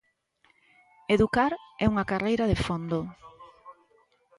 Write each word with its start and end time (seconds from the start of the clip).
Educar 1.15 1.51
é 1.83 1.85
unha 1.93 2.07
carreira 2.11 2.49
de 2.51 2.57
fondo. 2.65 2.99